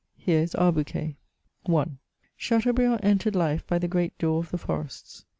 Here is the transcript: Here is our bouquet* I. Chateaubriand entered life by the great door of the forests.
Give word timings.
Here 0.17 0.41
is 0.41 0.55
our 0.55 0.71
bouquet* 0.71 1.17
I. 1.69 1.85
Chateaubriand 2.35 3.01
entered 3.05 3.35
life 3.35 3.67
by 3.67 3.77
the 3.77 3.87
great 3.87 4.17
door 4.17 4.39
of 4.39 4.49
the 4.49 4.57
forests. 4.57 5.25